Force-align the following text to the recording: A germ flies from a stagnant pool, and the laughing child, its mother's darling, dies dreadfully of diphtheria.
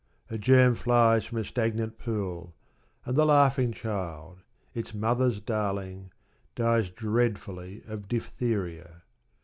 A 0.31 0.37
germ 0.39 0.73
flies 0.73 1.25
from 1.25 1.37
a 1.37 1.43
stagnant 1.43 1.99
pool, 1.99 2.55
and 3.05 3.15
the 3.15 3.23
laughing 3.23 3.71
child, 3.71 4.39
its 4.73 4.95
mother's 4.95 5.39
darling, 5.39 6.11
dies 6.55 6.89
dreadfully 6.89 7.83
of 7.85 8.07
diphtheria. 8.07 9.03